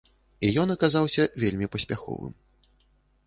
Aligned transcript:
І 0.45 0.49
ён 0.61 0.71
аказаўся 0.75 1.27
вельмі 1.43 1.67
паспяховым. 1.75 2.33